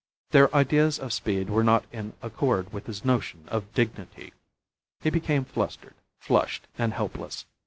Their 0.31 0.51
ideas 0.55 0.97
of 0.97 1.13
speed 1.13 1.51
were 1.51 1.63
not 1.63 1.85
in 1.91 2.13
accord 2.23 2.73
with 2.73 2.87
his 2.87 3.05
notion 3.05 3.43
of 3.49 3.65
his 3.65 3.71
dignity. 3.75 4.33
He 5.01 5.11
became 5.11 5.45
flustered, 5.45 5.93
flushed, 6.19 6.65
and 6.75 6.91
helpless. 6.91 7.45